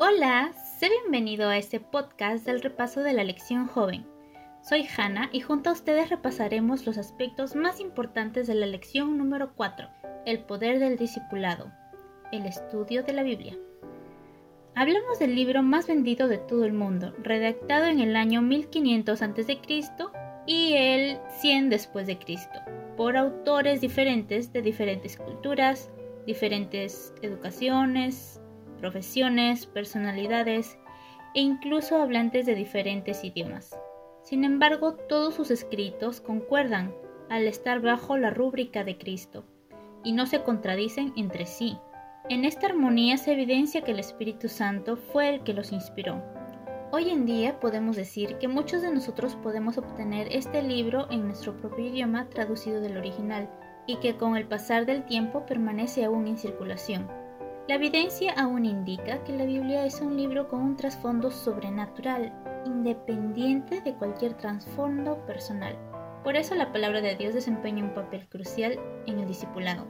Hola, 0.00 0.52
sé 0.78 0.88
bienvenido 0.90 1.48
a 1.48 1.56
este 1.56 1.80
podcast 1.80 2.46
del 2.46 2.62
repaso 2.62 3.00
de 3.00 3.12
la 3.12 3.24
lección 3.24 3.66
joven. 3.66 4.06
Soy 4.62 4.86
Hanna 4.96 5.28
y 5.32 5.40
junto 5.40 5.70
a 5.70 5.72
ustedes 5.72 6.08
repasaremos 6.08 6.86
los 6.86 6.98
aspectos 6.98 7.56
más 7.56 7.80
importantes 7.80 8.46
de 8.46 8.54
la 8.54 8.66
lección 8.66 9.18
número 9.18 9.54
4, 9.56 9.88
el 10.24 10.38
poder 10.44 10.78
del 10.78 10.98
discipulado, 10.98 11.72
el 12.30 12.46
estudio 12.46 13.02
de 13.02 13.12
la 13.12 13.24
Biblia. 13.24 13.58
Hablamos 14.76 15.18
del 15.18 15.34
libro 15.34 15.64
más 15.64 15.88
vendido 15.88 16.28
de 16.28 16.38
todo 16.38 16.64
el 16.64 16.74
mundo, 16.74 17.12
redactado 17.20 17.86
en 17.86 17.98
el 17.98 18.14
año 18.14 18.40
1500 18.40 19.20
a.C. 19.20 19.58
y 20.46 20.74
el 20.74 21.18
100 21.40 21.70
después 21.70 22.06
de 22.06 22.20
Cristo, 22.20 22.60
por 22.96 23.16
autores 23.16 23.80
diferentes 23.80 24.52
de 24.52 24.62
diferentes 24.62 25.16
culturas, 25.16 25.90
diferentes 26.24 27.12
educaciones, 27.20 28.40
profesiones, 28.78 29.66
personalidades 29.66 30.78
e 31.34 31.40
incluso 31.40 32.00
hablantes 32.00 32.46
de 32.46 32.54
diferentes 32.54 33.22
idiomas. 33.24 33.78
Sin 34.22 34.44
embargo, 34.44 34.94
todos 34.94 35.34
sus 35.34 35.50
escritos 35.50 36.20
concuerdan 36.20 36.94
al 37.28 37.46
estar 37.46 37.80
bajo 37.80 38.16
la 38.16 38.30
rúbrica 38.30 38.84
de 38.84 38.98
Cristo 38.98 39.44
y 40.04 40.12
no 40.12 40.26
se 40.26 40.42
contradicen 40.42 41.12
entre 41.16 41.46
sí. 41.46 41.78
En 42.28 42.44
esta 42.44 42.66
armonía 42.66 43.16
se 43.16 43.32
evidencia 43.32 43.82
que 43.82 43.92
el 43.92 43.98
Espíritu 43.98 44.48
Santo 44.48 44.96
fue 44.96 45.34
el 45.34 45.42
que 45.44 45.54
los 45.54 45.72
inspiró. 45.72 46.22
Hoy 46.90 47.10
en 47.10 47.26
día 47.26 47.60
podemos 47.60 47.96
decir 47.96 48.36
que 48.38 48.48
muchos 48.48 48.80
de 48.80 48.90
nosotros 48.90 49.36
podemos 49.36 49.76
obtener 49.76 50.28
este 50.30 50.62
libro 50.62 51.06
en 51.10 51.26
nuestro 51.26 51.54
propio 51.56 51.86
idioma 51.86 52.28
traducido 52.30 52.80
del 52.80 52.96
original 52.96 53.50
y 53.86 53.96
que 53.96 54.16
con 54.16 54.36
el 54.36 54.46
pasar 54.46 54.86
del 54.86 55.04
tiempo 55.04 55.44
permanece 55.46 56.04
aún 56.04 56.26
en 56.26 56.38
circulación. 56.38 57.17
La 57.68 57.74
evidencia 57.74 58.32
aún 58.32 58.64
indica 58.64 59.22
que 59.24 59.36
la 59.36 59.44
Biblia 59.44 59.84
es 59.84 60.00
un 60.00 60.16
libro 60.16 60.48
con 60.48 60.62
un 60.62 60.74
trasfondo 60.74 61.30
sobrenatural, 61.30 62.32
independiente 62.64 63.82
de 63.82 63.92
cualquier 63.92 64.32
trasfondo 64.38 65.18
personal. 65.26 65.76
Por 66.24 66.34
eso 66.34 66.54
la 66.54 66.72
palabra 66.72 67.02
de 67.02 67.14
Dios 67.14 67.34
desempeña 67.34 67.84
un 67.84 67.92
papel 67.92 68.26
crucial 68.30 68.80
en 69.04 69.18
el 69.18 69.28
discipulado. 69.28 69.86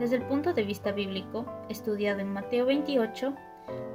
Desde 0.00 0.16
el 0.16 0.26
punto 0.26 0.52
de 0.52 0.64
vista 0.64 0.90
bíblico, 0.90 1.46
estudiado 1.68 2.18
en 2.18 2.32
Mateo 2.32 2.66
28, 2.66 3.36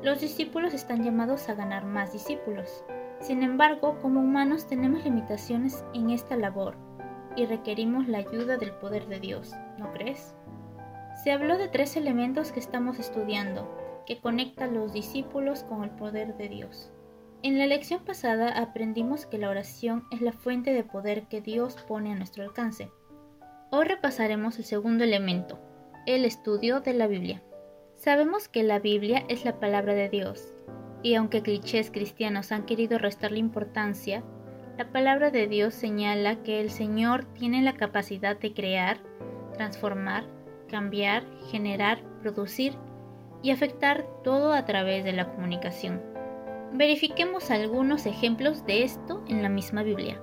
los 0.03 0.21
discípulos 0.21 0.73
están 0.73 1.03
llamados 1.03 1.49
a 1.49 1.55
ganar 1.55 1.83
más 1.83 2.13
discípulos. 2.13 2.85
Sin 3.19 3.43
embargo, 3.43 3.99
como 4.01 4.21
humanos 4.21 4.67
tenemos 4.67 5.03
limitaciones 5.03 5.83
en 5.93 6.11
esta 6.11 6.37
labor 6.37 6.77
y 7.35 7.45
requerimos 7.45 8.07
la 8.07 8.19
ayuda 8.19 8.55
del 8.55 8.71
poder 8.71 9.05
de 9.07 9.19
Dios, 9.19 9.53
¿no 9.77 9.91
crees? 9.91 10.33
Se 11.23 11.31
habló 11.31 11.57
de 11.57 11.67
tres 11.67 11.97
elementos 11.97 12.51
que 12.51 12.59
estamos 12.59 12.99
estudiando, 12.99 13.67
que 14.05 14.19
conectan 14.19 14.75
los 14.75 14.93
discípulos 14.93 15.63
con 15.63 15.83
el 15.83 15.89
poder 15.89 16.37
de 16.37 16.47
Dios. 16.47 16.91
En 17.41 17.57
la 17.57 17.65
lección 17.65 18.05
pasada 18.05 18.49
aprendimos 18.49 19.25
que 19.25 19.39
la 19.39 19.49
oración 19.49 20.05
es 20.11 20.21
la 20.21 20.31
fuente 20.31 20.73
de 20.73 20.83
poder 20.83 21.23
que 21.23 21.41
Dios 21.41 21.75
pone 21.87 22.11
a 22.11 22.15
nuestro 22.15 22.43
alcance. 22.43 22.91
Hoy 23.71 23.85
repasaremos 23.85 24.59
el 24.59 24.65
segundo 24.65 25.03
elemento, 25.03 25.59
el 26.05 26.23
estudio 26.23 26.81
de 26.81 26.93
la 26.93 27.07
Biblia. 27.07 27.41
Sabemos 27.95 28.47
que 28.47 28.61
la 28.61 28.77
Biblia 28.77 29.23
es 29.27 29.43
la 29.43 29.59
palabra 29.59 29.95
de 29.95 30.09
Dios, 30.09 30.53
y 31.01 31.15
aunque 31.15 31.41
clichés 31.41 31.89
cristianos 31.89 32.51
han 32.51 32.65
querido 32.65 32.99
restarle 32.99 33.39
importancia, 33.39 34.23
la 34.77 34.91
palabra 34.91 35.31
de 35.31 35.47
Dios 35.47 35.73
señala 35.73 36.43
que 36.43 36.61
el 36.61 36.69
Señor 36.69 37.25
tiene 37.33 37.63
la 37.63 37.73
capacidad 37.73 38.37
de 38.37 38.53
crear, 38.53 38.99
transformar 39.53 40.36
cambiar, 40.67 41.23
generar, 41.49 41.99
producir 42.21 42.73
y 43.41 43.51
afectar 43.51 44.05
todo 44.23 44.53
a 44.53 44.65
través 44.65 45.03
de 45.03 45.13
la 45.13 45.31
comunicación. 45.31 46.01
Verifiquemos 46.73 47.49
algunos 47.49 48.05
ejemplos 48.05 48.65
de 48.65 48.83
esto 48.83 49.23
en 49.27 49.41
la 49.41 49.49
misma 49.49 49.83
Biblia. 49.83 50.21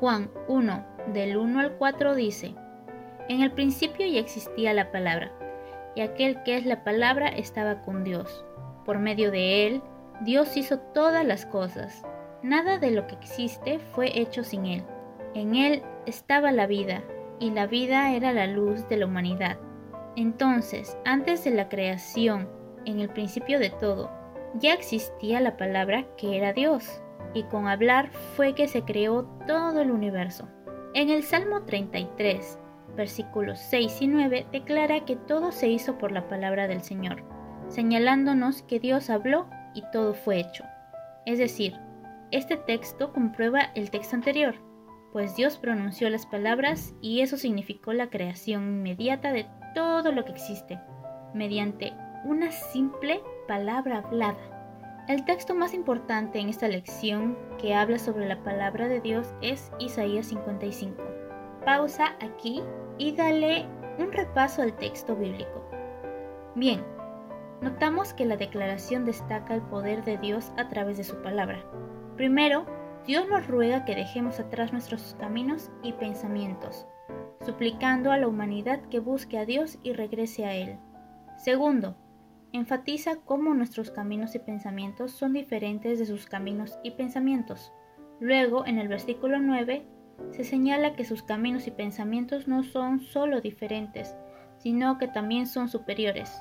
Juan 0.00 0.30
1, 0.48 0.86
del 1.12 1.36
1 1.36 1.60
al 1.60 1.72
4 1.76 2.14
dice, 2.14 2.54
En 3.28 3.40
el 3.40 3.52
principio 3.52 4.06
ya 4.06 4.20
existía 4.20 4.72
la 4.74 4.90
palabra, 4.90 5.32
y 5.94 6.00
aquel 6.00 6.42
que 6.44 6.56
es 6.56 6.66
la 6.66 6.84
palabra 6.84 7.28
estaba 7.28 7.82
con 7.82 8.04
Dios. 8.04 8.44
Por 8.84 8.98
medio 8.98 9.30
de 9.30 9.66
él, 9.66 9.82
Dios 10.22 10.56
hizo 10.56 10.78
todas 10.78 11.24
las 11.26 11.46
cosas. 11.46 12.04
Nada 12.42 12.78
de 12.78 12.90
lo 12.90 13.06
que 13.06 13.14
existe 13.16 13.78
fue 13.78 14.18
hecho 14.18 14.44
sin 14.44 14.66
él. 14.66 14.84
En 15.34 15.54
él 15.54 15.82
estaba 16.06 16.52
la 16.52 16.66
vida, 16.66 17.02
y 17.38 17.50
la 17.50 17.66
vida 17.66 18.12
era 18.12 18.32
la 18.32 18.46
luz 18.46 18.88
de 18.88 18.96
la 18.98 19.06
humanidad. 19.06 19.58
Entonces, 20.16 20.96
antes 21.04 21.44
de 21.44 21.52
la 21.52 21.68
creación, 21.68 22.48
en 22.84 23.00
el 23.00 23.08
principio 23.08 23.58
de 23.58 23.70
todo, 23.70 24.10
ya 24.54 24.74
existía 24.74 25.40
la 25.40 25.56
palabra 25.56 26.06
que 26.16 26.36
era 26.36 26.52
Dios, 26.52 27.02
y 27.34 27.44
con 27.44 27.66
hablar 27.66 28.10
fue 28.36 28.54
que 28.54 28.68
se 28.68 28.82
creó 28.82 29.24
todo 29.46 29.80
el 29.80 29.90
universo. 29.90 30.48
En 30.94 31.08
el 31.08 31.22
Salmo 31.22 31.62
33, 31.62 32.58
versículos 32.94 33.58
6 33.60 34.02
y 34.02 34.08
9, 34.08 34.46
declara 34.52 35.04
que 35.06 35.16
todo 35.16 35.52
se 35.52 35.68
hizo 35.68 35.96
por 35.96 36.12
la 36.12 36.28
palabra 36.28 36.68
del 36.68 36.82
Señor, 36.82 37.24
señalándonos 37.68 38.62
que 38.62 38.80
Dios 38.80 39.08
habló 39.08 39.48
y 39.74 39.82
todo 39.92 40.12
fue 40.12 40.40
hecho. 40.40 40.64
Es 41.24 41.38
decir, 41.38 41.74
este 42.30 42.58
texto 42.58 43.12
comprueba 43.14 43.70
el 43.74 43.90
texto 43.90 44.16
anterior, 44.16 44.56
pues 45.12 45.36
Dios 45.36 45.58
pronunció 45.58 46.10
las 46.10 46.26
palabras 46.26 46.94
y 47.00 47.20
eso 47.20 47.36
significó 47.36 47.92
la 47.92 48.08
creación 48.08 48.64
inmediata 48.64 49.32
de 49.32 49.46
todo 49.74 50.12
lo 50.12 50.24
que 50.24 50.32
existe, 50.32 50.78
mediante 51.34 51.92
una 52.24 52.50
simple 52.50 53.20
palabra 53.48 53.98
hablada. 53.98 54.38
El 55.08 55.24
texto 55.24 55.54
más 55.54 55.74
importante 55.74 56.38
en 56.38 56.48
esta 56.48 56.68
lección 56.68 57.36
que 57.58 57.74
habla 57.74 57.98
sobre 57.98 58.28
la 58.28 58.42
palabra 58.42 58.86
de 58.86 59.00
Dios 59.00 59.34
es 59.42 59.72
Isaías 59.80 60.26
55. 60.26 61.02
Pausa 61.64 62.16
aquí 62.20 62.62
y 62.98 63.12
dale 63.12 63.66
un 63.98 64.12
repaso 64.12 64.62
al 64.62 64.74
texto 64.76 65.16
bíblico. 65.16 65.68
Bien, 66.54 66.84
notamos 67.60 68.14
que 68.14 68.24
la 68.24 68.36
declaración 68.36 69.04
destaca 69.04 69.54
el 69.54 69.62
poder 69.62 70.04
de 70.04 70.18
Dios 70.18 70.52
a 70.56 70.68
través 70.68 70.98
de 70.98 71.04
su 71.04 71.20
palabra. 71.22 71.64
Primero, 72.16 72.66
Dios 73.06 73.28
nos 73.28 73.48
ruega 73.48 73.84
que 73.84 73.96
dejemos 73.96 74.38
atrás 74.38 74.72
nuestros 74.72 75.16
caminos 75.18 75.70
y 75.82 75.92
pensamientos, 75.94 76.86
suplicando 77.44 78.12
a 78.12 78.18
la 78.18 78.28
humanidad 78.28 78.80
que 78.88 79.00
busque 79.00 79.38
a 79.38 79.44
Dios 79.44 79.78
y 79.82 79.92
regrese 79.92 80.44
a 80.44 80.54
Él. 80.54 80.78
Segundo, 81.36 81.96
enfatiza 82.52 83.16
cómo 83.24 83.54
nuestros 83.54 83.90
caminos 83.90 84.34
y 84.34 84.38
pensamientos 84.38 85.12
son 85.12 85.32
diferentes 85.32 85.98
de 85.98 86.06
sus 86.06 86.26
caminos 86.26 86.78
y 86.82 86.92
pensamientos. 86.92 87.72
Luego, 88.20 88.66
en 88.66 88.78
el 88.78 88.88
versículo 88.88 89.40
9, 89.40 89.84
se 90.30 90.44
señala 90.44 90.94
que 90.94 91.04
sus 91.04 91.22
caminos 91.22 91.66
y 91.66 91.72
pensamientos 91.72 92.46
no 92.46 92.62
son 92.62 93.00
solo 93.00 93.40
diferentes, 93.40 94.14
sino 94.58 94.98
que 94.98 95.08
también 95.08 95.46
son 95.46 95.68
superiores. 95.68 96.32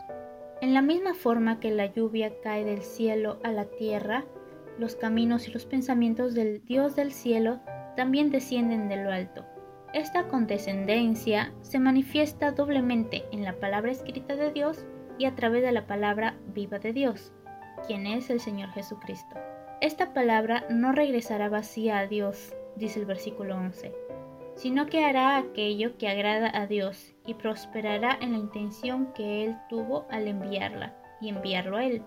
En 0.62 0.76
la 0.76 0.84
misma 0.84 1.16
forma 1.16 1.60
que 1.60 1.72
la 1.72 1.88
lluvia 1.88 2.32
cae 2.44 2.64
del 2.64 2.84
cielo 2.84 3.40
a 3.44 3.52
la 3.52 3.66
tierra, 3.66 4.26
los 4.78 4.96
caminos 4.96 5.48
y 5.48 5.52
los 5.52 5.66
pensamientos 5.66 6.36
del 6.36 6.64
Dios 6.66 6.96
del 6.96 7.12
cielo 7.12 7.60
también 7.96 8.30
descienden 8.30 8.88
de 8.88 9.04
lo 9.04 9.12
alto. 9.12 9.46
Esta 9.94 10.30
condescendencia 10.30 11.52
se 11.62 11.78
manifiesta 11.78 12.52
doblemente 12.52 13.26
en 13.34 13.44
la 13.44 13.60
palabra 13.60 13.92
escrita 13.92 14.38
de 14.38 14.52
Dios 14.52 14.86
y 15.18 15.26
a 15.26 15.36
través 15.36 15.64
de 15.64 15.74
la 15.74 15.86
palabra 15.86 16.38
viva 16.48 16.80
de 16.80 16.94
Dios, 16.94 17.34
quien 17.88 18.08
es 18.08 18.30
el 18.30 18.40
Señor 18.40 18.70
Jesucristo. 18.70 19.36
Esta 19.82 20.14
palabra 20.14 20.66
no 20.70 20.94
regresará 20.94 21.50
vacía 21.50 22.00
a 22.00 22.08
Dios, 22.08 22.56
dice 22.78 23.02
el 23.02 23.06
versículo 23.06 23.58
11, 23.58 23.94
sino 24.56 24.86
que 24.86 25.04
hará 25.04 25.36
aquello 25.36 25.98
que 25.98 26.08
agrada 26.08 26.50
a 26.54 26.68
Dios 26.68 27.14
y 27.26 27.34
prosperará 27.34 28.18
en 28.22 28.32
la 28.32 28.38
intención 28.38 29.12
que 29.14 29.44
Él 29.44 29.58
tuvo 29.68 30.06
al 30.10 30.28
enviarla 30.28 30.96
y 31.20 31.28
enviarlo 31.28 31.76
a 31.76 31.84
Él. 31.84 32.02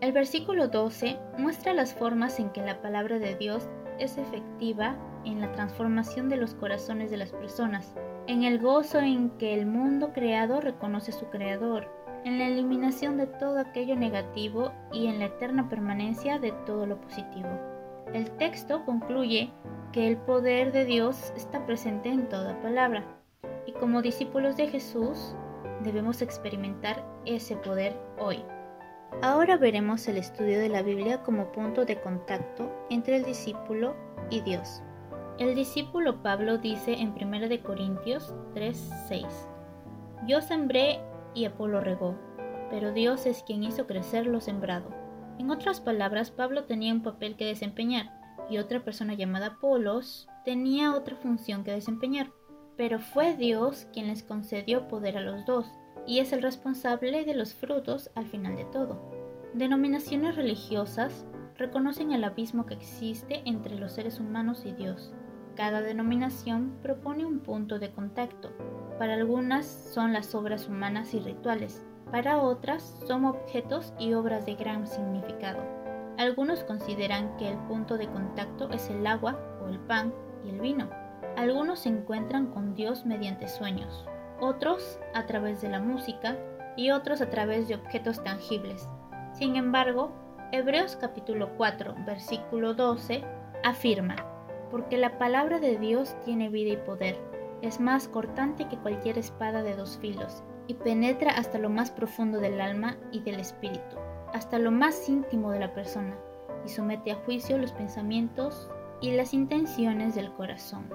El 0.00 0.12
versículo 0.12 0.68
12 0.68 1.18
muestra 1.36 1.74
las 1.74 1.94
formas 1.94 2.38
en 2.40 2.50
que 2.50 2.62
la 2.62 2.80
palabra 2.80 3.18
de 3.18 3.34
Dios 3.34 3.68
es 3.98 4.16
efectiva 4.16 4.96
en 5.26 5.40
la 5.40 5.52
transformación 5.52 6.28
de 6.28 6.36
los 6.36 6.54
corazones 6.54 7.10
de 7.10 7.16
las 7.18 7.32
personas, 7.32 7.94
en 8.26 8.44
el 8.44 8.58
gozo 8.58 9.00
en 9.00 9.30
que 9.30 9.52
el 9.54 9.66
mundo 9.66 10.12
creado 10.12 10.60
reconoce 10.60 11.10
a 11.10 11.14
su 11.14 11.26
creador, 11.26 11.88
en 12.24 12.38
la 12.38 12.46
eliminación 12.46 13.16
de 13.16 13.26
todo 13.26 13.58
aquello 13.58 13.96
negativo 13.96 14.72
y 14.92 15.06
en 15.06 15.18
la 15.18 15.26
eterna 15.26 15.68
permanencia 15.68 16.38
de 16.38 16.52
todo 16.64 16.86
lo 16.86 17.00
positivo. 17.00 17.48
El 18.12 18.30
texto 18.32 18.84
concluye 18.84 19.52
que 19.92 20.08
el 20.08 20.16
poder 20.16 20.72
de 20.72 20.84
Dios 20.84 21.32
está 21.36 21.66
presente 21.66 22.08
en 22.08 22.28
toda 22.28 22.60
palabra, 22.62 23.04
y 23.66 23.72
como 23.72 24.02
discípulos 24.02 24.56
de 24.56 24.68
Jesús 24.68 25.34
debemos 25.82 26.22
experimentar 26.22 27.04
ese 27.24 27.56
poder 27.56 27.96
hoy. 28.18 28.44
Ahora 29.22 29.56
veremos 29.56 30.06
el 30.08 30.18
estudio 30.18 30.58
de 30.58 30.68
la 30.68 30.82
Biblia 30.82 31.22
como 31.22 31.50
punto 31.52 31.84
de 31.84 32.00
contacto 32.00 32.70
entre 32.90 33.16
el 33.16 33.24
discípulo 33.24 33.94
y 34.30 34.40
Dios. 34.40 34.82
El 35.38 35.54
discípulo 35.54 36.22
Pablo 36.22 36.56
dice 36.56 36.94
en 36.94 37.10
1 37.10 37.62
Corintios 37.62 38.34
3:6, 38.54 39.26
Yo 40.26 40.40
sembré 40.40 40.98
y 41.34 41.44
Apolo 41.44 41.82
regó, 41.82 42.16
pero 42.70 42.94
Dios 42.94 43.26
es 43.26 43.42
quien 43.42 43.62
hizo 43.62 43.86
crecer 43.86 44.26
lo 44.26 44.40
sembrado. 44.40 44.88
En 45.38 45.50
otras 45.50 45.82
palabras, 45.82 46.30
Pablo 46.30 46.64
tenía 46.64 46.94
un 46.94 47.02
papel 47.02 47.36
que 47.36 47.44
desempeñar 47.44 48.18
y 48.48 48.56
otra 48.56 48.82
persona 48.82 49.12
llamada 49.12 49.48
Apolos 49.48 50.26
tenía 50.46 50.94
otra 50.94 51.16
función 51.16 51.64
que 51.64 51.72
desempeñar. 51.72 52.30
Pero 52.78 52.98
fue 52.98 53.36
Dios 53.36 53.88
quien 53.92 54.06
les 54.06 54.22
concedió 54.22 54.88
poder 54.88 55.18
a 55.18 55.20
los 55.20 55.44
dos 55.44 55.70
y 56.06 56.20
es 56.20 56.32
el 56.32 56.40
responsable 56.40 57.26
de 57.26 57.34
los 57.34 57.52
frutos 57.52 58.10
al 58.14 58.24
final 58.24 58.56
de 58.56 58.64
todo. 58.64 58.98
Denominaciones 59.52 60.34
religiosas 60.34 61.26
reconocen 61.58 62.12
el 62.12 62.24
abismo 62.24 62.64
que 62.64 62.74
existe 62.74 63.42
entre 63.44 63.78
los 63.78 63.92
seres 63.92 64.18
humanos 64.18 64.64
y 64.64 64.72
Dios. 64.72 65.12
Cada 65.56 65.80
denominación 65.80 66.76
propone 66.82 67.24
un 67.24 67.40
punto 67.40 67.78
de 67.78 67.90
contacto. 67.90 68.52
Para 68.98 69.14
algunas 69.14 69.64
son 69.64 70.12
las 70.12 70.34
obras 70.34 70.68
humanas 70.68 71.14
y 71.14 71.20
rituales, 71.20 71.82
para 72.10 72.42
otras 72.42 72.82
son 73.06 73.24
objetos 73.24 73.94
y 73.98 74.12
obras 74.12 74.44
de 74.44 74.54
gran 74.54 74.86
significado. 74.86 75.62
Algunos 76.18 76.62
consideran 76.62 77.34
que 77.38 77.48
el 77.48 77.56
punto 77.60 77.96
de 77.96 78.06
contacto 78.06 78.68
es 78.70 78.90
el 78.90 79.06
agua 79.06 79.40
o 79.64 79.68
el 79.68 79.78
pan 79.80 80.12
y 80.44 80.50
el 80.50 80.60
vino. 80.60 80.90
Algunos 81.38 81.80
se 81.80 81.88
encuentran 81.88 82.48
con 82.48 82.74
Dios 82.74 83.06
mediante 83.06 83.48
sueños, 83.48 84.04
otros 84.40 85.00
a 85.14 85.24
través 85.24 85.62
de 85.62 85.70
la 85.70 85.80
música 85.80 86.36
y 86.76 86.90
otros 86.90 87.22
a 87.22 87.30
través 87.30 87.66
de 87.66 87.76
objetos 87.76 88.22
tangibles. 88.22 88.86
Sin 89.32 89.56
embargo, 89.56 90.12
Hebreos 90.52 90.96
capítulo 90.96 91.56
4, 91.56 91.94
versículo 92.06 92.74
12 92.74 93.24
afirma, 93.64 94.35
porque 94.70 94.96
la 94.96 95.18
palabra 95.18 95.60
de 95.60 95.78
Dios 95.78 96.16
tiene 96.24 96.48
vida 96.48 96.72
y 96.72 96.76
poder, 96.76 97.16
es 97.62 97.80
más 97.80 98.08
cortante 98.08 98.68
que 98.68 98.76
cualquier 98.78 99.18
espada 99.18 99.62
de 99.62 99.74
dos 99.74 99.98
filos, 99.98 100.42
y 100.66 100.74
penetra 100.74 101.32
hasta 101.32 101.58
lo 101.58 101.68
más 101.68 101.90
profundo 101.90 102.38
del 102.38 102.60
alma 102.60 102.96
y 103.12 103.20
del 103.20 103.40
espíritu, 103.40 103.96
hasta 104.32 104.58
lo 104.58 104.70
más 104.70 105.08
íntimo 105.08 105.50
de 105.50 105.60
la 105.60 105.72
persona, 105.72 106.16
y 106.64 106.68
somete 106.68 107.12
a 107.12 107.16
juicio 107.16 107.58
los 107.58 107.72
pensamientos 107.72 108.70
y 109.00 109.12
las 109.12 109.34
intenciones 109.34 110.14
del 110.14 110.32
corazón. 110.32 110.88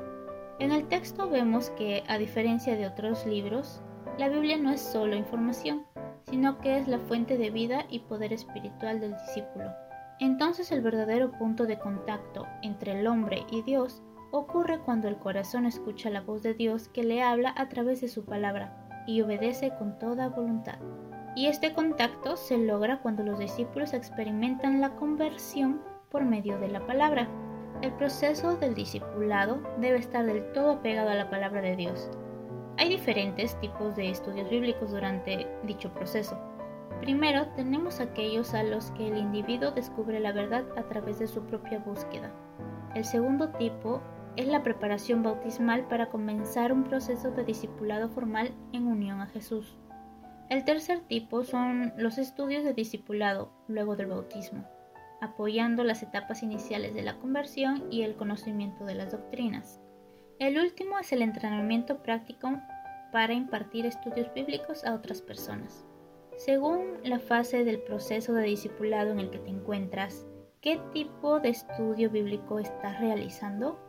En 0.59 0.71
el 0.71 0.88
texto 0.88 1.29
vemos 1.29 1.69
que, 1.71 2.03
a 2.07 2.18
diferencia 2.18 2.75
de 2.75 2.88
otros 2.88 3.25
libros, 3.25 3.81
la 4.18 4.29
Biblia 4.29 4.57
no 4.57 4.71
es 4.71 4.81
solo 4.81 5.15
información, 5.15 5.85
sino 6.29 6.59
que 6.59 6.77
es 6.77 6.88
la 6.88 7.00
fuente 7.00 7.38
de 7.38 7.50
vida 7.50 7.85
y 7.89 8.00
poder 8.00 8.33
espiritual 8.33 9.00
del 9.00 9.13
discípulo. 9.13 9.65
Entonces 10.21 10.71
el 10.71 10.81
verdadero 10.81 11.31
punto 11.31 11.65
de 11.65 11.79
contacto 11.79 12.47
entre 12.62 13.00
el 13.00 13.07
hombre 13.07 13.44
y 13.50 13.63
Dios 13.63 14.03
ocurre 14.29 14.79
cuando 14.79 15.07
el 15.07 15.18
corazón 15.18 15.65
escucha 15.65 16.12
la 16.12 16.21
voz 16.21 16.44
de 16.44 16.53
Dios 16.53 16.89
que 16.89 17.03
le 17.03 17.23
habla 17.23 17.56
a 17.57 17.68
través 17.69 18.01
de 18.01 18.07
su 18.07 18.23
palabra 18.23 19.03
y 19.07 19.21
obedece 19.21 19.73
con 19.79 19.97
toda 19.97 20.29
voluntad. 20.29 20.77
Y 21.35 21.47
este 21.47 21.73
contacto 21.73 22.38
se 22.38 22.59
logra 22.59 23.01
cuando 23.01 23.23
los 23.23 23.39
discípulos 23.39 23.94
experimentan 23.94 24.79
la 24.79 24.91
conversión 24.95 25.81
por 26.12 26.23
medio 26.23 26.59
de 26.59 26.68
la 26.68 26.85
palabra. 26.85 27.27
El 27.81 27.91
proceso 27.94 28.56
del 28.57 28.75
discipulado 28.75 29.59
debe 29.79 29.97
estar 29.97 30.23
del 30.23 30.51
todo 30.51 30.83
pegado 30.83 31.09
a 31.09 31.15
la 31.15 31.31
palabra 31.31 31.62
de 31.62 31.75
Dios. 31.75 32.12
Hay 32.77 32.89
diferentes 32.89 33.59
tipos 33.59 33.95
de 33.95 34.12
estudios 34.12 34.47
bíblicos 34.51 34.91
durante 34.91 35.47
dicho 35.63 35.91
proceso. 35.91 36.38
Primero 36.99 37.47
tenemos 37.55 37.99
aquellos 37.99 38.53
a 38.53 38.63
los 38.63 38.91
que 38.91 39.07
el 39.07 39.17
individuo 39.17 39.71
descubre 39.71 40.19
la 40.19 40.33
verdad 40.33 40.65
a 40.77 40.83
través 40.83 41.19
de 41.19 41.27
su 41.27 41.43
propia 41.45 41.79
búsqueda. 41.79 42.31
El 42.93 43.05
segundo 43.05 43.49
tipo 43.49 44.01
es 44.35 44.47
la 44.47 44.63
preparación 44.63 45.23
bautismal 45.23 45.88
para 45.88 46.09
comenzar 46.09 46.71
un 46.73 46.83
proceso 46.83 47.31
de 47.31 47.43
discipulado 47.43 48.09
formal 48.09 48.53
en 48.73 48.88
unión 48.88 49.21
a 49.21 49.27
Jesús. 49.27 49.77
El 50.49 50.65
tercer 50.65 50.99
tipo 51.01 51.43
son 51.43 51.93
los 51.97 52.17
estudios 52.17 52.63
de 52.63 52.73
discipulado 52.73 53.51
luego 53.67 53.95
del 53.95 54.07
bautismo 54.07 54.67
apoyando 55.21 55.83
las 55.83 56.01
etapas 56.01 56.44
iniciales 56.44 56.94
de 56.94 57.03
la 57.03 57.17
conversión 57.19 57.85
y 57.91 58.01
el 58.01 58.15
conocimiento 58.15 58.83
de 58.85 58.95
las 58.95 59.11
doctrinas. 59.11 59.79
El 60.39 60.59
último 60.59 60.97
es 60.97 61.13
el 61.13 61.21
entrenamiento 61.21 62.01
práctico 62.01 62.59
para 63.11 63.33
impartir 63.33 63.85
estudios 63.85 64.33
bíblicos 64.33 64.83
a 64.83 64.95
otras 64.95 65.21
personas. 65.21 65.85
Según 66.38 66.98
la 67.04 67.19
fase 67.19 67.63
del 67.63 67.80
proceso 67.80 68.33
de 68.33 68.44
discipulado 68.44 69.12
en 69.12 69.19
el 69.19 69.30
que 69.30 69.39
te 69.39 69.50
encuentras, 69.50 70.25
¿qué 70.62 70.80
tipo 70.92 71.39
de 71.39 71.50
estudio 71.50 72.10
bíblico 72.10 72.60
estás 72.60 73.00
realizando? 73.00 73.80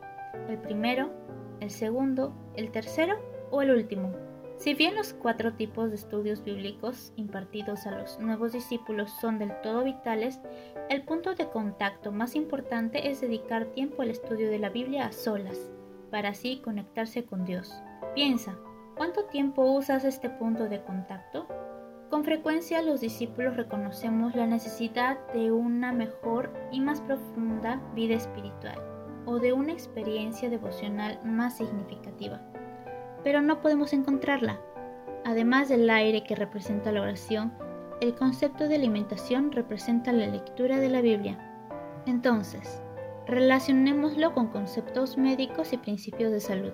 ¿El 0.47 0.59
primero, 0.59 1.11
el 1.59 1.71
segundo, 1.71 2.33
el 2.55 2.71
tercero 2.71 3.17
o 3.51 3.61
el 3.61 3.71
último? 3.71 4.11
Si 4.57 4.75
bien 4.75 4.95
los 4.95 5.13
cuatro 5.13 5.53
tipos 5.53 5.89
de 5.89 5.95
estudios 5.95 6.43
bíblicos 6.43 7.11
impartidos 7.15 7.85
a 7.87 7.91
los 7.91 8.19
nuevos 8.19 8.53
discípulos 8.53 9.11
son 9.19 9.39
del 9.39 9.51
todo 9.61 9.83
vitales, 9.83 10.39
el 10.89 11.03
punto 11.03 11.33
de 11.33 11.49
contacto 11.49 12.11
más 12.11 12.35
importante 12.35 13.09
es 13.09 13.19
dedicar 13.19 13.65
tiempo 13.65 14.03
al 14.03 14.11
estudio 14.11 14.49
de 14.49 14.59
la 14.59 14.69
Biblia 14.69 15.07
a 15.07 15.11
solas, 15.11 15.71
para 16.11 16.29
así 16.29 16.61
conectarse 16.63 17.25
con 17.25 17.45
Dios. 17.45 17.73
Piensa, 18.13 18.55
¿cuánto 18.95 19.25
tiempo 19.25 19.63
usas 19.63 20.05
este 20.05 20.29
punto 20.29 20.69
de 20.69 20.83
contacto? 20.83 21.47
Con 22.13 22.23
frecuencia 22.23 22.83
los 22.83 23.01
discípulos 23.01 23.57
reconocemos 23.57 24.35
la 24.35 24.45
necesidad 24.45 25.17
de 25.33 25.51
una 25.51 25.91
mejor 25.91 26.53
y 26.71 26.79
más 26.79 27.01
profunda 27.01 27.81
vida 27.95 28.13
espiritual 28.13 28.77
o 29.25 29.39
de 29.39 29.51
una 29.51 29.71
experiencia 29.71 30.47
devocional 30.47 31.19
más 31.25 31.57
significativa 31.57 32.39
pero 33.23 33.41
no 33.41 33.61
podemos 33.61 33.93
encontrarla. 33.93 34.61
Además 35.25 35.69
del 35.69 35.89
aire 35.89 36.23
que 36.23 36.35
representa 36.35 36.91
la 36.91 37.01
oración, 37.01 37.51
el 37.99 38.13
concepto 38.13 38.67
de 38.67 38.75
alimentación 38.75 39.51
representa 39.51 40.11
la 40.11 40.27
lectura 40.27 40.77
de 40.77 40.89
la 40.89 41.01
Biblia. 41.01 41.39
Entonces, 42.05 42.79
relacionémoslo 43.25 44.35
con 44.35 44.49
conceptos 44.49 45.17
médicos 45.17 45.73
y 45.73 45.77
principios 45.77 46.31
de 46.31 46.41
salud. 46.41 46.73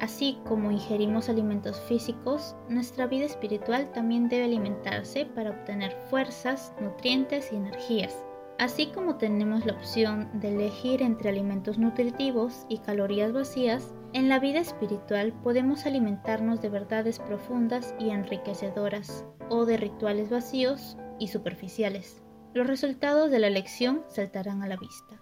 Así 0.00 0.38
como 0.46 0.70
ingerimos 0.70 1.28
alimentos 1.28 1.80
físicos, 1.80 2.54
nuestra 2.68 3.06
vida 3.06 3.24
espiritual 3.24 3.90
también 3.92 4.28
debe 4.28 4.44
alimentarse 4.44 5.26
para 5.26 5.50
obtener 5.50 5.92
fuerzas, 6.08 6.72
nutrientes 6.80 7.52
y 7.52 7.56
energías. 7.56 8.14
Así 8.58 8.86
como 8.86 9.16
tenemos 9.16 9.64
la 9.66 9.74
opción 9.74 10.28
de 10.40 10.52
elegir 10.54 11.02
entre 11.02 11.30
alimentos 11.30 11.78
nutritivos 11.78 12.66
y 12.68 12.78
calorías 12.78 13.32
vacías, 13.32 13.94
en 14.12 14.28
la 14.28 14.38
vida 14.38 14.60
espiritual 14.60 15.32
podemos 15.44 15.86
alimentarnos 15.86 16.60
de 16.60 16.68
verdades 16.68 17.18
profundas 17.18 17.94
y 18.00 18.10
enriquecedoras, 18.10 19.24
o 19.48 19.64
de 19.64 19.76
rituales 19.76 20.30
vacíos 20.30 20.96
y 21.18 21.28
superficiales. 21.28 22.22
Los 22.54 22.66
resultados 22.66 23.30
de 23.30 23.38
la 23.38 23.50
lección 23.50 24.02
saltarán 24.08 24.62
a 24.62 24.68
la 24.68 24.76
vista. 24.76 25.20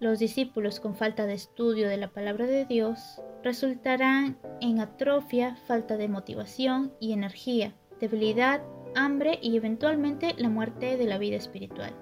Los 0.00 0.18
discípulos 0.18 0.80
con 0.80 0.94
falta 0.94 1.26
de 1.26 1.34
estudio 1.34 1.88
de 1.88 1.96
la 1.96 2.12
palabra 2.12 2.46
de 2.46 2.64
Dios 2.64 3.20
resultarán 3.42 4.38
en 4.60 4.80
atrofia, 4.80 5.56
falta 5.66 5.96
de 5.96 6.08
motivación 6.08 6.92
y 7.00 7.12
energía, 7.12 7.74
debilidad, 8.00 8.62
hambre 8.94 9.38
y 9.42 9.56
eventualmente 9.56 10.34
la 10.38 10.48
muerte 10.48 10.96
de 10.96 11.04
la 11.06 11.18
vida 11.18 11.36
espiritual. 11.36 11.92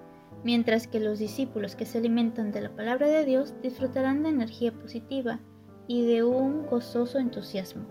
Mientras 0.45 0.87
que 0.87 1.01
los 1.01 1.19
discípulos 1.19 1.75
que 1.75 1.87
se 1.87 1.99
alimentan 1.99 2.53
de 2.53 2.61
la 2.61 2.77
palabra 2.77 3.07
de 3.07 3.25
Dios 3.25 3.55
disfrutarán 3.63 4.23
de 4.23 4.29
energía 4.29 4.73
positiva, 4.73 5.41
y 5.89 6.07
de 6.07 6.25
un 6.25 6.67
gozoso 6.67 7.19
entusiasmo. 7.19 7.87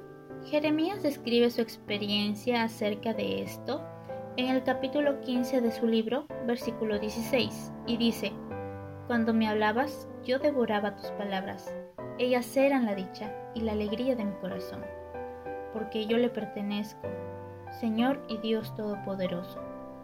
Jeremías 0.45 1.01
describe 1.01 1.49
su 1.49 1.61
experiencia 1.61 2.63
acerca 2.63 3.13
de 3.13 3.41
esto 3.41 3.81
en 4.37 4.47
el 4.47 4.63
capítulo 4.63 5.21
15 5.21 5.61
de 5.61 5.71
su 5.71 5.87
libro, 5.87 6.27
versículo 6.45 6.99
16, 6.99 7.71
y 7.87 7.97
dice, 7.97 8.33
Cuando 9.07 9.33
me 9.33 9.47
hablabas, 9.47 10.07
yo 10.23 10.39
devoraba 10.39 10.95
tus 10.95 11.11
palabras, 11.11 11.73
ellas 12.17 12.55
eran 12.57 12.85
la 12.85 12.95
dicha 12.95 13.31
y 13.53 13.61
la 13.61 13.73
alegría 13.73 14.15
de 14.15 14.25
mi 14.25 14.33
corazón, 14.33 14.83
porque 15.73 16.07
yo 16.07 16.17
le 16.17 16.29
pertenezco, 16.29 17.07
Señor 17.79 18.23
y 18.27 18.37
Dios 18.37 18.75
Todopoderoso. 18.75 19.59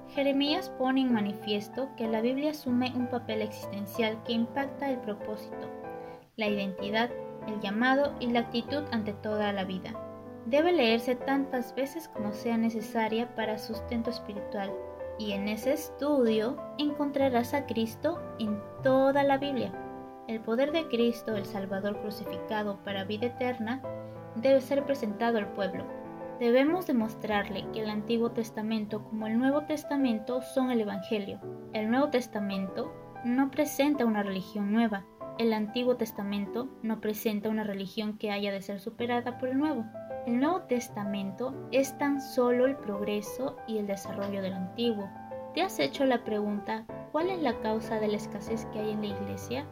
Jeremías 0.10 0.70
pone 0.78 1.02
en 1.02 1.14
manifiesto 1.14 1.90
que 1.96 2.08
la 2.08 2.22
Biblia 2.22 2.52
asume 2.52 2.92
un 2.96 3.08
papel 3.08 3.42
existencial 3.42 4.22
que 4.24 4.34
impacta 4.34 4.90
el 4.90 5.00
propósito, 5.00 5.70
la 6.36 6.48
identidad 6.48 7.10
el 7.48 7.60
llamado 7.60 8.14
y 8.20 8.28
la 8.28 8.42
actitud 8.42 8.84
ante 8.92 9.14
toda 9.14 9.52
la 9.54 9.64
vida. 9.64 9.94
Debe 10.46 10.72
leerse 10.72 11.16
tantas 11.16 11.76
veces 11.76 12.08
como 12.08 12.34
sea 12.34 12.58
necesaria 12.58 13.34
para 13.36 13.58
sustento 13.58 14.10
espiritual, 14.10 14.72
y 15.22 15.34
en 15.34 15.48
ese 15.48 15.74
estudio 15.74 16.58
encontrarás 16.80 17.54
a 17.54 17.68
Cristo 17.68 18.20
en 18.40 18.60
toda 18.82 19.24
la 19.24 19.38
Biblia. 19.38 19.72
El 20.28 20.40
poder 20.40 20.72
de 20.72 20.88
Cristo, 20.88 21.36
el 21.36 21.46
Salvador 21.46 22.02
crucificado 22.02 22.82
para 22.84 23.04
vida 23.04 23.28
eterna, 23.28 23.84
debe 24.36 24.62
ser 24.62 24.84
presentado 24.84 25.38
al 25.38 25.54
pueblo. 25.54 25.86
Debemos 26.40 26.88
demostrarle 26.88 27.68
que 27.72 27.82
el 27.82 27.90
Antiguo 27.92 28.32
Testamento 28.32 29.04
como 29.04 29.28
el 29.28 29.38
Nuevo 29.38 29.62
Testamento 29.66 30.42
son 30.42 30.72
el 30.72 30.82
Evangelio. 30.82 31.40
El 31.74 31.92
Nuevo 31.92 32.10
Testamento 32.10 32.92
no 33.24 33.52
presenta 33.52 34.06
una 34.06 34.24
religión 34.24 34.72
nueva, 34.74 35.06
el 35.38 35.54
Antiguo 35.54 35.98
Testamento 35.98 36.70
no 36.82 37.00
presenta 37.00 37.50
una 37.50 37.64
religión 37.64 38.18
que 38.18 38.32
haya 38.32 38.52
de 38.52 38.62
ser 38.62 38.80
superada 38.80 39.38
por 39.38 39.50
el 39.50 39.58
Nuevo. 39.58 39.86
El 40.26 40.40
Nuevo 40.40 40.62
Testamento 40.62 41.54
es 41.72 41.98
tan 41.98 42.22
solo 42.22 42.66
el 42.66 42.76
progreso 42.78 43.58
y 43.68 43.78
el 43.78 43.88
desarrollo 43.88 44.42
del 44.42 44.54
Antiguo. 44.54 45.10
¿Te 45.54 45.62
has 45.62 45.80
hecho 45.80 46.06
la 46.06 46.24
pregunta 46.24 46.86
¿Cuál 47.12 47.30
es 47.30 47.42
la 47.42 47.60
causa 47.60 48.00
de 48.00 48.08
la 48.08 48.16
escasez 48.16 48.66
que 48.68 48.80
hay 48.80 48.92
en 48.92 49.02
la 49.02 49.08
iglesia? 49.08 49.66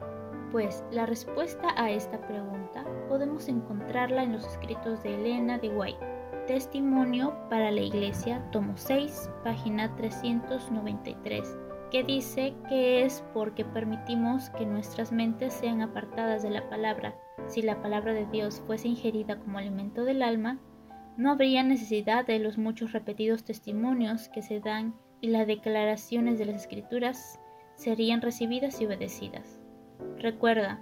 Pues 0.51 0.83
la 0.91 1.05
respuesta 1.05 1.69
a 1.77 1.89
esta 1.89 2.19
pregunta 2.27 2.83
podemos 3.07 3.47
encontrarla 3.47 4.23
en 4.23 4.33
los 4.33 4.45
escritos 4.45 5.01
de 5.03 5.15
Elena 5.15 5.57
de 5.57 5.69
White. 5.69 6.05
Testimonio 6.47 7.33
para 7.49 7.71
la 7.71 7.81
Iglesia, 7.81 8.43
tomo 8.51 8.73
6, 8.75 9.29
página 9.43 9.95
393, 9.95 11.57
que 11.91 12.03
dice 12.03 12.55
que 12.67 13.05
es 13.05 13.23
porque 13.33 13.63
permitimos 13.63 14.49
que 14.49 14.65
nuestras 14.65 15.11
mentes 15.11 15.53
sean 15.53 15.81
apartadas 15.81 16.43
de 16.43 16.49
la 16.49 16.67
palabra. 16.69 17.15
Si 17.47 17.61
la 17.61 17.81
palabra 17.81 18.13
de 18.13 18.25
Dios 18.27 18.61
fuese 18.65 18.87
ingerida 18.87 19.39
como 19.39 19.57
alimento 19.57 20.03
del 20.03 20.21
alma, 20.21 20.59
no 21.17 21.31
habría 21.31 21.63
necesidad 21.63 22.25
de 22.25 22.39
los 22.39 22.57
muchos 22.57 22.93
repetidos 22.93 23.43
testimonios 23.43 24.29
que 24.29 24.41
se 24.41 24.59
dan 24.59 24.95
y 25.21 25.27
las 25.27 25.47
declaraciones 25.47 26.39
de 26.39 26.45
las 26.45 26.61
escrituras 26.61 27.39
serían 27.75 28.21
recibidas 28.21 28.79
y 28.79 28.85
obedecidas. 28.85 29.59
Recuerda, 30.17 30.81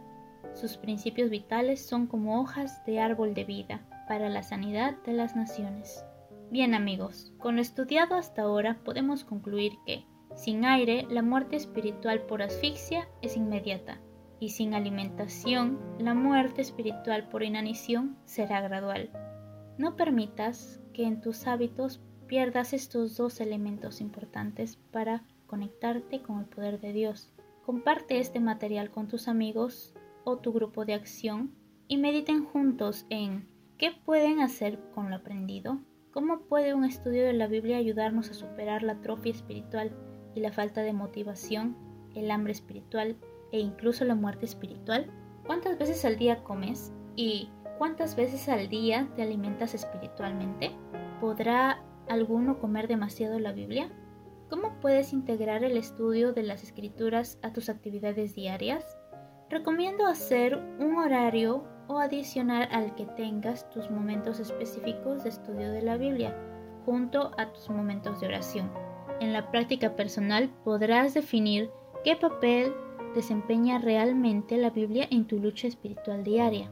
sus 0.53 0.77
principios 0.77 1.29
vitales 1.29 1.85
son 1.85 2.07
como 2.07 2.41
hojas 2.41 2.83
de 2.85 2.99
árbol 2.99 3.33
de 3.33 3.45
vida 3.45 3.81
para 4.07 4.29
la 4.29 4.43
sanidad 4.43 4.95
de 5.05 5.13
las 5.13 5.35
naciones. 5.35 6.03
Bien 6.49 6.73
amigos, 6.73 7.33
con 7.39 7.55
lo 7.55 7.61
estudiado 7.61 8.15
hasta 8.15 8.43
ahora 8.43 8.79
podemos 8.83 9.23
concluir 9.23 9.73
que, 9.85 10.05
sin 10.35 10.65
aire, 10.65 11.05
la 11.09 11.21
muerte 11.21 11.55
espiritual 11.55 12.21
por 12.21 12.41
asfixia 12.41 13.09
es 13.21 13.35
inmediata, 13.35 13.99
y 14.39 14.49
sin 14.49 14.73
alimentación, 14.73 15.79
la 15.99 16.13
muerte 16.13 16.61
espiritual 16.61 17.27
por 17.29 17.43
inanición 17.43 18.17
será 18.25 18.61
gradual. 18.61 19.09
No 19.77 19.95
permitas 19.95 20.79
que 20.93 21.05
en 21.05 21.21
tus 21.21 21.47
hábitos 21.47 22.01
pierdas 22.27 22.73
estos 22.73 23.17
dos 23.17 23.39
elementos 23.39 24.01
importantes 24.01 24.77
para 24.91 25.23
conectarte 25.47 26.21
con 26.21 26.39
el 26.39 26.45
poder 26.45 26.79
de 26.79 26.93
Dios. 26.93 27.31
Comparte 27.65 28.19
este 28.19 28.39
material 28.39 28.91
con 28.91 29.07
tus 29.07 29.27
amigos 29.27 29.93
o 30.23 30.37
tu 30.37 30.53
grupo 30.53 30.85
de 30.85 30.93
acción 30.93 31.51
y 31.87 31.97
mediten 31.97 32.45
juntos 32.45 33.05
en 33.09 33.47
¿Qué 33.77 33.91
pueden 33.91 34.39
hacer 34.39 34.79
con 34.95 35.11
lo 35.11 35.17
aprendido? 35.17 35.79
¿Cómo 36.11 36.39
puede 36.39 36.73
un 36.73 36.83
estudio 36.83 37.23
de 37.23 37.33
la 37.33 37.45
Biblia 37.45 37.77
ayudarnos 37.77 38.31
a 38.31 38.33
superar 38.33 38.81
la 38.81 38.93
atrofia 38.93 39.31
espiritual 39.31 39.95
y 40.33 40.39
la 40.39 40.51
falta 40.51 40.81
de 40.81 40.93
motivación, 40.93 41.77
el 42.15 42.31
hambre 42.31 42.53
espiritual 42.53 43.17
e 43.51 43.59
incluso 43.59 44.05
la 44.05 44.15
muerte 44.15 44.45
espiritual? 44.45 45.11
¿Cuántas 45.45 45.77
veces 45.77 46.03
al 46.05 46.17
día 46.17 46.43
comes? 46.43 46.93
¿Y 47.15 47.49
cuántas 47.77 48.15
veces 48.15 48.49
al 48.49 48.69
día 48.69 49.09
te 49.15 49.23
alimentas 49.23 49.73
espiritualmente? 49.73 50.71
¿Podrá 51.21 51.83
alguno 52.09 52.59
comer 52.59 52.87
demasiado 52.87 53.39
la 53.39 53.51
Biblia? 53.51 53.89
¿Cómo 54.49 54.79
puedes 54.79 55.13
integrar 55.13 55.63
el 55.63 55.75
estudio 55.77 56.33
de 56.33 56.43
las 56.43 56.63
escrituras 56.63 57.37
a 57.41 57.51
tus 57.51 57.69
actividades 57.69 58.33
diarias? 58.35 58.97
Recomiendo 59.49 60.05
hacer 60.05 60.57
un 60.79 60.97
horario 60.97 61.65
o 61.87 61.99
adicionar 61.99 62.67
al 62.71 62.95
que 62.95 63.05
tengas 63.05 63.69
tus 63.69 63.89
momentos 63.89 64.39
específicos 64.39 65.23
de 65.23 65.29
estudio 65.29 65.71
de 65.71 65.81
la 65.81 65.97
Biblia, 65.97 66.35
junto 66.85 67.31
a 67.37 67.51
tus 67.51 67.69
momentos 67.69 68.19
de 68.19 68.27
oración. 68.27 68.71
En 69.19 69.33
la 69.33 69.49
práctica 69.51 69.95
personal 69.95 70.49
podrás 70.63 71.13
definir 71.13 71.69
qué 72.03 72.15
papel 72.15 72.73
desempeña 73.17 73.79
realmente 73.79 74.55
la 74.55 74.69
Biblia 74.69 75.07
en 75.11 75.25
tu 75.25 75.39
lucha 75.39 75.67
espiritual 75.67 76.23
diaria. 76.23 76.71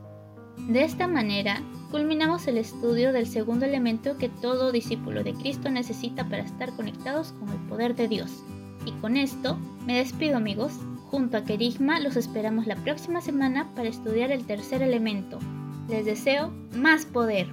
De 0.70 0.86
esta 0.86 1.08
manera, 1.08 1.62
culminamos 1.92 2.48
el 2.48 2.58
estudio 2.58 3.12
del 3.12 3.28
segundo 3.28 3.66
elemento 3.66 4.18
que 4.18 4.30
todo 4.30 4.72
discípulo 4.72 5.24
de 5.24 5.34
Cristo 5.34 5.70
necesita 5.70 6.24
para 6.30 6.44
estar 6.44 6.74
conectados 6.78 7.34
con 7.34 7.50
el 7.50 7.60
poder 7.68 7.96
de 7.96 8.08
Dios. 8.08 8.32
Y 8.86 8.92
con 9.02 9.18
esto, 9.18 9.58
me 9.86 9.98
despido 9.98 10.38
amigos, 10.38 10.80
Junto 11.16 11.38
a 11.38 11.46
Kerigma 11.46 12.02
los 12.02 12.18
esperamos 12.18 12.68
la 12.68 12.76
próxima 12.76 13.22
semana 13.22 13.72
para 13.74 13.88
estudiar 13.88 14.32
el 14.32 14.46
tercer 14.46 14.82
elemento. 14.82 15.40
Les 15.88 16.06
deseo 16.06 16.52
más 16.76 17.06
poder. 17.06 17.48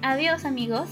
Adiós 0.00 0.46
amigos. 0.46 0.88